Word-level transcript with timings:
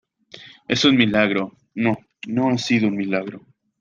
es 0.67 0.83
un 0.83 0.95
milagro. 0.97 1.51
no, 1.75 1.95
no 2.27 2.49
ha 2.49 2.57
sido 2.57 2.87
un 2.87 2.95
milagro 2.97 3.45